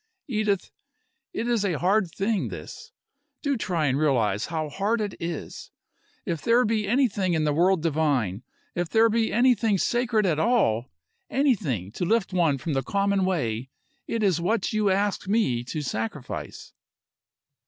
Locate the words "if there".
6.25-6.65, 8.73-9.09